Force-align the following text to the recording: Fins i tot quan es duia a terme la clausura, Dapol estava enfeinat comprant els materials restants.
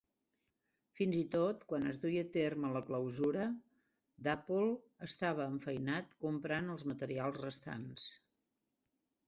Fins 0.99 1.17
i 1.17 1.25
tot 1.35 1.65
quan 1.71 1.85
es 1.89 1.99
duia 2.05 2.23
a 2.25 2.29
terme 2.37 2.71
la 2.77 2.81
clausura, 2.87 3.45
Dapol 4.29 4.73
estava 5.11 5.47
enfeinat 5.57 6.19
comprant 6.27 6.75
els 6.77 6.85
materials 6.95 7.41
restants. 7.47 8.11